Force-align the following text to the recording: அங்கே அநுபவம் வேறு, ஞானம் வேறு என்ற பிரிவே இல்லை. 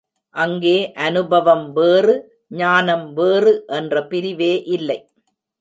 அங்கே 0.35 0.77
அநுபவம் 0.97 1.71
வேறு, 1.71 2.15
ஞானம் 2.55 3.13
வேறு 3.13 3.53
என்ற 3.67 4.03
பிரிவே 4.07 4.53
இல்லை. 4.69 4.99